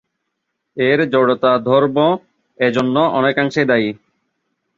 এর 0.77 0.99
জড়তা 1.09 1.51
ধর্ম 1.65 1.97
এজন্য 2.59 2.95
অনেকাংশেই 3.11 3.65
দায়ী। 3.65 3.89